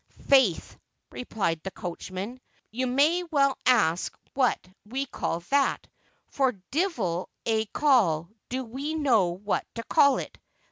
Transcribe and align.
"Faith," 0.27 0.77
replied 1.11 1.61
the 1.61 1.69
coachman, 1.69 2.41
"you 2.71 2.87
may 2.87 3.21
well 3.21 3.55
ask 3.67 4.17
what 4.33 4.57
we 4.83 5.05
call 5.05 5.41
that, 5.51 5.85
for 6.27 6.53
divil 6.71 7.29
a 7.45 7.67
call 7.67 8.27
do 8.49 8.63
we 8.63 8.95
know 8.95 9.27
what 9.27 9.63
to 9.75 9.83
call 9.83 10.17
it. 10.17 10.39